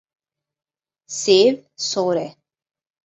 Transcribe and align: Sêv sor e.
Sêv 1.19 1.53
sor 1.89 2.15
e. 2.27 2.29